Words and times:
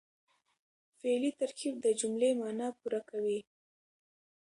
فعلي 0.99 1.31
ترکیب 1.39 1.73
د 1.81 1.87
جملې 1.99 2.29
مانا 2.39 2.67
پوره 2.79 3.01
کوي. 3.09 3.39